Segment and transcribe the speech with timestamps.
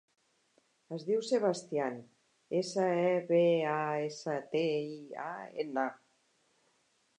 [0.95, 1.99] Es diu Sebastian:
[2.61, 3.43] essa, e, be,
[3.75, 3.77] a,
[4.09, 4.65] essa, te,
[4.97, 5.31] i, a,
[5.67, 5.87] ena.